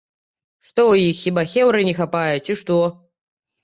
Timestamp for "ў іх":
0.87-1.21